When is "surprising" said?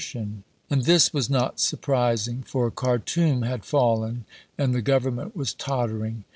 1.59-2.41